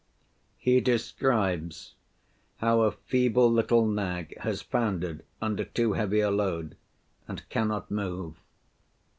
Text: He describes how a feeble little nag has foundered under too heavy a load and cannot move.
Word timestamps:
He 0.57 0.81
describes 0.81 1.93
how 2.57 2.81
a 2.81 2.91
feeble 2.91 3.51
little 3.51 3.85
nag 3.85 4.35
has 4.39 4.63
foundered 4.63 5.23
under 5.39 5.63
too 5.65 5.93
heavy 5.93 6.21
a 6.21 6.31
load 6.31 6.75
and 7.27 7.47
cannot 7.49 7.91
move. 7.91 8.35